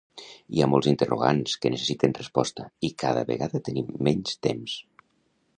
[0.21, 4.79] Hi ha molts interrogants que necessiten resposta i cada vegada tenim menys temps.